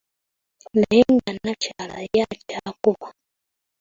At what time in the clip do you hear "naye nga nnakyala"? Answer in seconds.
0.79-1.97